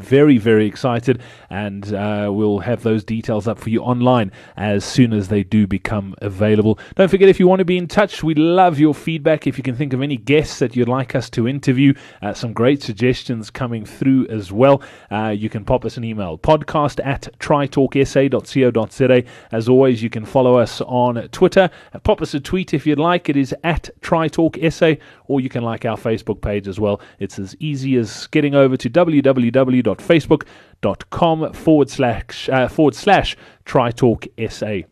[0.00, 1.20] Very, very excited,
[1.50, 5.66] and uh, we'll have those details up for you online as soon as they do
[5.66, 6.78] become available.
[6.94, 9.46] Don't forget, if you want to be in touch, we love your feedback.
[9.46, 12.54] If you can think of any guests that you'd like us to interview, uh, some
[12.54, 14.80] great suggestions coming through as well.
[15.10, 19.24] Uh, you can pop us an email podcast at tritalksa.co.za.
[19.52, 21.68] As always, you can follow us on Twitter.
[21.92, 23.28] Uh, pop us a tweet if you'd like.
[23.28, 27.02] It is at tritalksa, or you can like our Facebook page as well.
[27.18, 34.28] It's as easy as getting over to www www.facebook.com forward slash, uh, forward slash Tritalk
[34.50, 34.88] SA.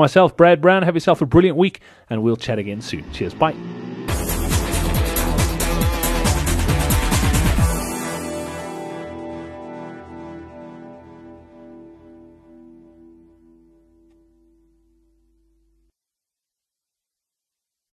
[0.00, 1.80] Myself, Brad Brown, have yourself a brilliant week
[2.10, 3.10] and we'll chat again soon.
[3.12, 3.34] Cheers.
[3.34, 3.54] Bye.